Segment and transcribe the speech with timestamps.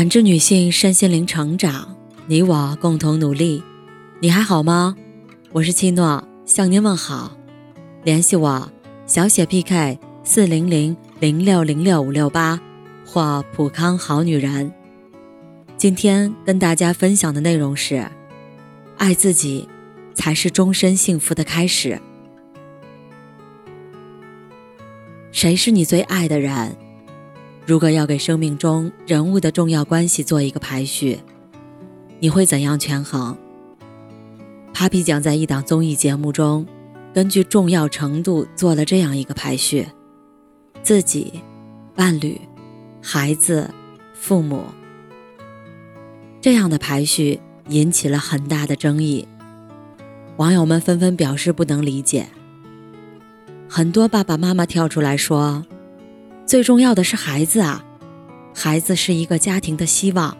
[0.00, 1.94] 感知女性身心灵成长，
[2.26, 3.62] 你我共同努力。
[4.18, 4.96] 你还好吗？
[5.52, 7.36] 我是七诺，向您问好。
[8.02, 8.72] 联系我：
[9.04, 12.58] 小写 PK 四零零零六零六五六八
[13.04, 14.72] 或普康好女人。
[15.76, 18.08] 今天跟大家分享的内容是：
[18.96, 19.68] 爱自己
[20.14, 22.00] 才是终身幸福的开始。
[25.30, 26.74] 谁是你最爱的人？
[27.66, 31.20] 如果要给生命中人物的重要关系做一个排序，
[32.18, 33.36] 你会怎样权衡
[34.74, 36.66] ？Papi 酱在一档综艺节目中，
[37.14, 39.86] 根据重要程度做了这样一个排序：
[40.82, 41.40] 自己、
[41.94, 42.40] 伴侣、
[43.00, 43.70] 孩子、
[44.14, 44.64] 父母。
[46.40, 49.28] 这样的排序引起了很大的争议，
[50.38, 52.26] 网友们纷纷表示不能理解。
[53.68, 55.64] 很多爸爸妈妈跳出来说。
[56.50, 57.84] 最重要的是孩子啊，
[58.52, 60.36] 孩子是一个家庭的希望，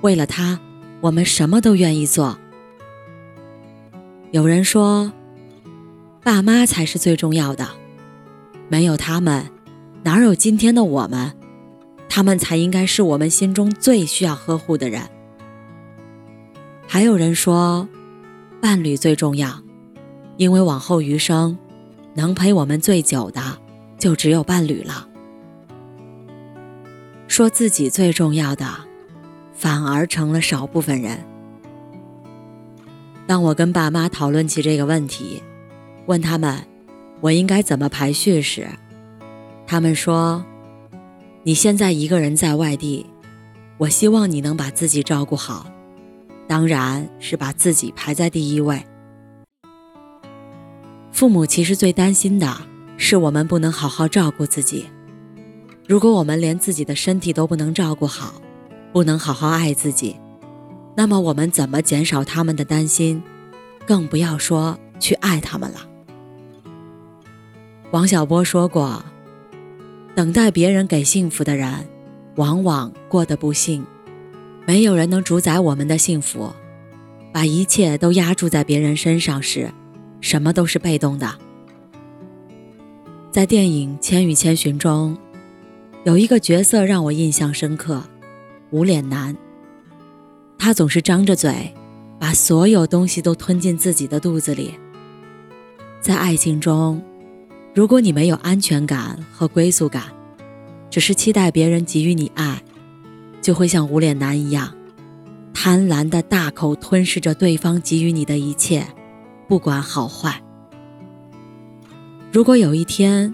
[0.00, 0.58] 为了他，
[1.02, 2.38] 我们什么都愿意做。
[4.30, 5.12] 有人说，
[6.22, 7.68] 爸妈才是最重要的，
[8.70, 9.50] 没有他们，
[10.02, 11.34] 哪有今天的我们？
[12.08, 15.02] 他们才应该是我们心中最需要呵护的人。
[16.88, 17.86] 还有人说，
[18.58, 19.60] 伴侣最重要，
[20.38, 21.58] 因为往后余生，
[22.14, 23.42] 能陪我们最久的，
[23.98, 25.08] 就只有伴侣了。
[27.32, 28.66] 说自己最重要的，
[29.54, 31.18] 反而成了少部分人。
[33.26, 35.42] 当我跟爸妈讨论起这个问题，
[36.04, 36.62] 问他们
[37.22, 38.68] 我应该怎么排序时，
[39.66, 40.44] 他们说
[41.42, 43.06] ：“你现在一个人在外地，
[43.78, 45.72] 我希望你能把自己照顾好，
[46.46, 48.84] 当然是把自己排在第一位。”
[51.10, 52.54] 父母其实最担心的
[52.98, 54.84] 是我们不能好好照顾自己。
[55.92, 58.40] 如果我们连自己的身体都不能照顾好，
[58.94, 60.16] 不能好好爱自己，
[60.96, 63.22] 那么我们怎么减少他们的担心？
[63.86, 65.80] 更不要说去爱他们了。
[67.90, 69.04] 王小波说过
[70.16, 71.86] ：“等待别人给幸福的人，
[72.36, 73.84] 往往过得不幸。
[74.66, 76.50] 没有人能主宰我们的幸福。
[77.34, 79.70] 把一切都压注在别人身上时，
[80.22, 81.34] 什么都是被动的。”
[83.30, 85.14] 在电影《千与千寻》中。
[86.04, 88.02] 有一个角色让我印象深刻，
[88.70, 89.36] 无脸男。
[90.58, 91.72] 他总是张着嘴，
[92.18, 94.74] 把所有东西都吞进自己的肚子里。
[96.00, 97.00] 在爱情中，
[97.72, 100.02] 如果你没有安全感和归宿感，
[100.90, 102.60] 只是期待别人给予你爱，
[103.40, 104.74] 就会像无脸男一样，
[105.54, 108.84] 贪婪的大口吞噬着对方给予你的一切，
[109.46, 110.42] 不管好坏。
[112.32, 113.32] 如果有一天，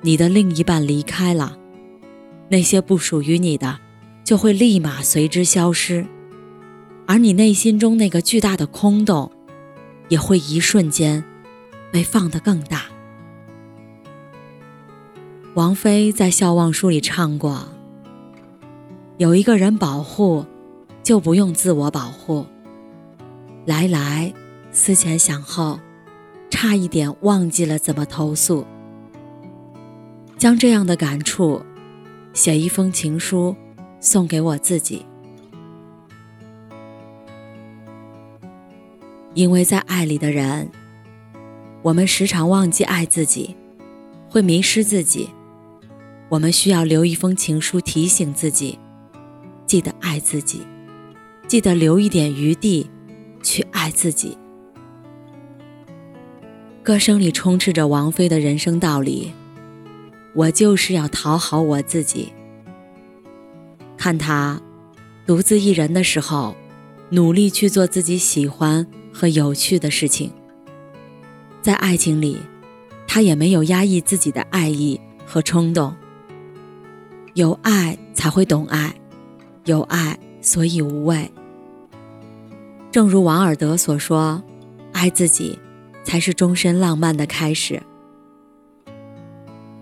[0.00, 1.58] 你的另一半离开了，
[2.48, 3.78] 那些不属于你的，
[4.22, 6.06] 就会立马随之消失，
[7.06, 9.30] 而你内心中那个巨大的空洞，
[10.08, 11.24] 也会一瞬间
[11.90, 12.82] 被放得更大。
[15.54, 17.68] 王菲在《笑忘书》里唱过
[19.18, 20.44] ：“有一个人保护，
[21.02, 22.44] 就不用自我保护。
[23.64, 24.34] 来来，
[24.70, 25.78] 思前想后，
[26.50, 28.66] 差一点忘记了怎么投诉。”
[30.36, 31.64] 将这样的感触。
[32.34, 33.54] 写一封情书，
[34.00, 35.06] 送给我自己。
[39.34, 40.68] 因为在爱里的人，
[41.80, 43.56] 我们时常忘记爱自己，
[44.28, 45.30] 会迷失自己。
[46.28, 48.78] 我们需要留一封情书提醒自己，
[49.64, 50.62] 记得爱自己，
[51.46, 52.90] 记得留一点余地
[53.44, 54.36] 去爱自己。
[56.82, 59.32] 歌声里充斥着王菲的人生道理。
[60.34, 62.32] 我就是要讨好我自己。
[63.96, 64.60] 看他
[65.26, 66.54] 独自一人的时候，
[67.10, 70.32] 努力去做自己喜欢和有趣的事情。
[71.62, 72.38] 在爱情里，
[73.06, 75.94] 他也没有压抑自己的爱意和冲动。
[77.34, 78.94] 有爱才会懂爱，
[79.64, 81.30] 有爱所以无畏。
[82.90, 84.42] 正如王尔德所说
[84.92, 85.58] ：“爱自己，
[86.04, 87.82] 才是终身浪漫的开始。”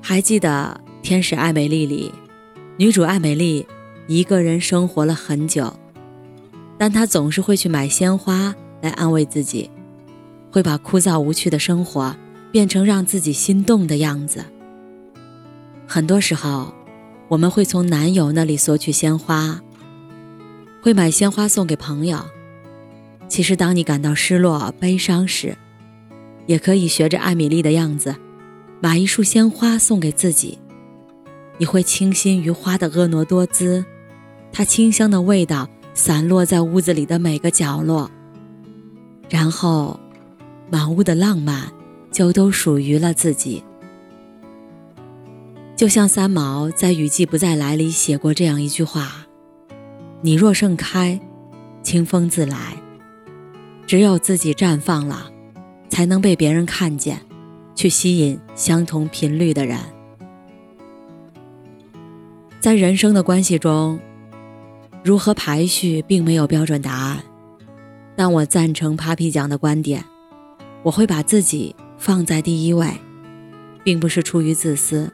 [0.04, 2.12] 还记得《天使爱美丽》里，
[2.76, 3.64] 女主艾美丽
[4.08, 5.72] 一个人生活了很久，
[6.76, 9.70] 但她总是会去买鲜花来安慰自己，
[10.50, 12.14] 会把枯燥无趣的生活
[12.50, 14.44] 变成让自己心动的样子。
[15.86, 16.74] 很多时候，
[17.28, 19.62] 我们会从男友那里索取鲜花，
[20.82, 22.18] 会买鲜花送给朋友。
[23.28, 25.56] 其实，当你感到失落、悲伤时，
[26.46, 28.16] 也可以学着艾米丽的样子。
[28.82, 30.58] 把一束鲜花送给自己，
[31.56, 33.84] 你会倾心于花的婀娜多姿，
[34.52, 38.10] 它清香的味道散落在屋子里的每个角落，
[39.30, 40.00] 然后，
[40.68, 41.72] 满屋的浪漫
[42.10, 43.62] 就都属于了自己。
[45.76, 49.26] 就像三毛在《雨季不再来》里写过这样一句话
[50.22, 51.20] ：“你若盛开，
[51.84, 52.76] 清风自来。
[53.86, 55.30] 只有自己绽放了，
[55.88, 57.20] 才能被别人看见，
[57.82, 59.76] 去吸引相同频率的人。”
[62.62, 63.98] 在人生的关系中，
[65.02, 67.24] 如何排序并没有标准答案，
[68.14, 70.04] 但我赞成 Papi 讲的观点，
[70.84, 72.86] 我会把自己放在第一位，
[73.82, 75.12] 并不是出于自私。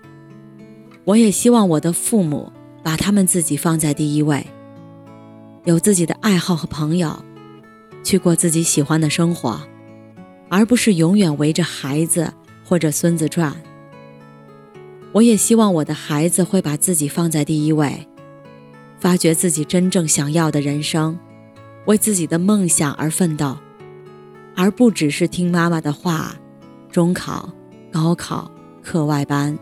[1.04, 4.46] 我也希望我的父母把他们自己放在第一位，
[5.64, 7.24] 有自己的爱好和朋友，
[8.04, 9.58] 去过自己喜欢的生活，
[10.50, 12.34] 而不是永远围着孩子
[12.68, 13.56] 或者孙子转。
[15.12, 18.06] 我也希望我的孩子会把自己放在第一位，
[19.00, 21.18] 发掘自己真正想要的人生，
[21.86, 23.56] 为自己的梦想而奋斗，
[24.54, 26.36] 而不只是听妈妈的话，
[26.92, 27.50] 中考、
[27.90, 28.50] 高考、
[28.82, 29.58] 课外班。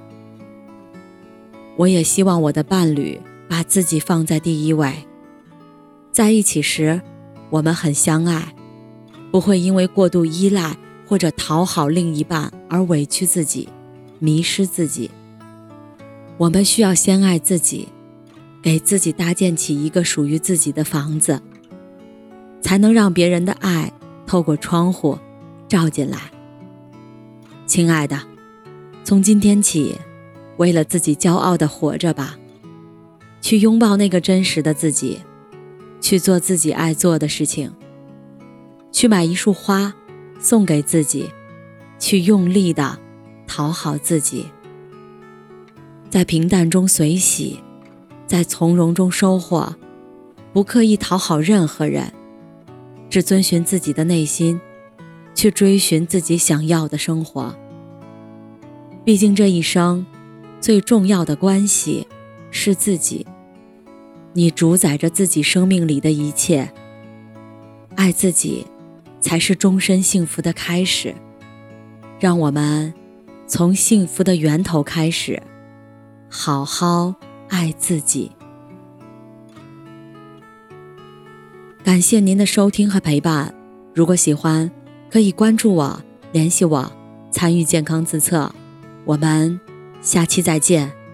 [1.77, 4.93] 我也希望我的伴侣把自己放在第一位，
[6.11, 7.01] 在一起时，
[7.51, 8.53] 我们很相爱，
[9.31, 10.77] 不会因为过度依赖
[11.07, 13.69] 或者讨好另一半而委屈自己，
[14.19, 15.11] 迷失自己。
[16.37, 17.89] 我们需要先爱自己，
[18.61, 21.41] 给自己搭建起一个属于自己的房子，
[22.61, 23.93] 才能让别人的爱
[24.27, 25.19] 透过窗户
[25.69, 26.19] 照进来。
[27.67, 28.21] 亲爱的，
[29.03, 29.97] 从今天起，
[30.57, 32.37] 为了自己骄傲的活着吧，
[33.41, 35.21] 去拥抱那个真实的自己，
[36.01, 37.73] 去做自己爱做的事情，
[38.93, 39.95] 去买一束花
[40.39, 41.31] 送给自己，
[41.99, 42.99] 去用力的
[43.47, 44.47] 讨好自己。
[46.09, 47.61] 在平淡中随喜，
[48.27, 49.75] 在从容中收获，
[50.53, 52.13] 不刻意讨好任何人，
[53.11, 54.61] 只遵循自己的内心，
[55.35, 57.55] 去追寻自己想要的生活。
[59.05, 60.07] 毕竟这一生，
[60.61, 62.07] 最重要的关系
[62.51, 63.27] 是自己，
[64.33, 66.73] 你主宰着自己生命里的一切。
[67.95, 68.67] 爱自己，
[69.21, 71.15] 才是终身幸福的开始。
[72.19, 72.93] 让我们
[73.47, 75.43] 从幸福的源头开始。
[76.29, 77.15] 好好
[77.49, 78.33] 爱自己。
[81.85, 83.55] 感谢您的收听和陪伴。
[83.95, 84.71] 如果喜欢，
[85.09, 86.03] 可以关注我、
[86.33, 86.93] 联系我、
[87.31, 88.53] 参与健康自测。
[89.05, 89.61] 我们
[90.01, 91.06] 下期再见。